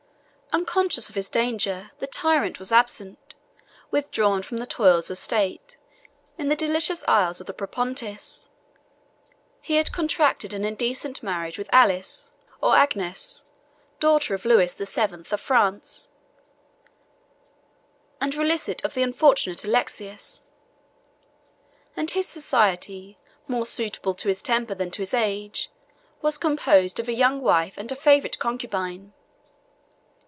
[0.53, 3.35] Unconscious of his danger, the tyrant was absent;
[3.89, 5.77] withdrawn from the toils of state,
[6.37, 8.49] in the delicious islands of the Propontis.
[9.61, 13.45] He had contracted an indecent marriage with Alice, or Agnes,
[14.01, 16.09] daughter of Lewis the Seventh, of France,
[18.19, 20.43] and relict of the unfortunate Alexius;
[21.95, 25.69] and his society, more suitable to his temper than to his age,
[26.21, 29.13] was composed of a young wife and a favorite concubine.